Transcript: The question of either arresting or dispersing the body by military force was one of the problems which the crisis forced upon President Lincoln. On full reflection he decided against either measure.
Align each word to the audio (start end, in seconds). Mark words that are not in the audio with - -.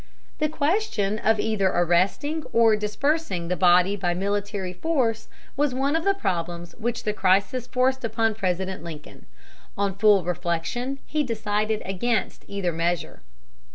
The 0.39 0.49
question 0.49 1.19
of 1.19 1.39
either 1.39 1.67
arresting 1.67 2.43
or 2.53 2.75
dispersing 2.75 3.49
the 3.49 3.55
body 3.55 3.95
by 3.95 4.15
military 4.15 4.73
force 4.73 5.27
was 5.55 5.75
one 5.75 5.95
of 5.95 6.03
the 6.05 6.15
problems 6.15 6.73
which 6.79 7.03
the 7.03 7.13
crisis 7.13 7.67
forced 7.67 8.03
upon 8.03 8.33
President 8.33 8.83
Lincoln. 8.83 9.27
On 9.77 9.93
full 9.93 10.23
reflection 10.25 10.97
he 11.05 11.21
decided 11.21 11.83
against 11.85 12.45
either 12.47 12.71
measure. 12.73 13.21